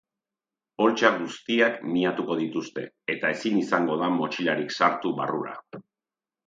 Poltsa 0.81 1.11
guztiak 1.17 1.77
miatuko 1.91 2.39
dituzte, 2.41 2.87
eta 3.17 3.33
ezin 3.37 3.63
izango 3.63 4.01
da 4.05 4.13
motxilarik 4.19 4.79
sartu 4.81 5.19
barrura. 5.23 5.59